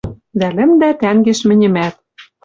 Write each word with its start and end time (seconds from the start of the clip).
Дӓ 0.39 0.47
лӹмдӓ 0.57 0.89
тӓнгеш 1.01 1.39
мӹньӹмӓт. 1.47 1.95